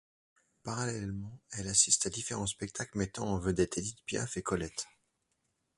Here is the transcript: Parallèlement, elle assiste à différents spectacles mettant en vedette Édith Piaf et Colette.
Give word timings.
Parallèlement, 0.63 1.39
elle 1.51 1.67
assiste 1.67 2.07
à 2.07 2.09
différents 2.09 2.47
spectacles 2.47 2.97
mettant 2.97 3.27
en 3.27 3.37
vedette 3.37 3.77
Édith 3.77 4.01
Piaf 4.07 4.35
et 4.35 4.41
Colette. 4.41 4.87